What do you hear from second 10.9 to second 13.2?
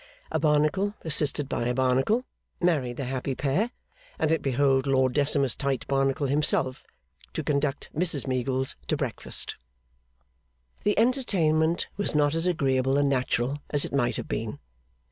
entertainment was not as agreeable and